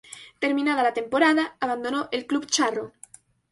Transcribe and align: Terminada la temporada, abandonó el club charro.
Terminada 0.39 0.81
la 0.81 0.95
temporada, 0.95 1.55
abandonó 1.59 2.09
el 2.11 2.25
club 2.25 2.47
charro. 2.47 2.91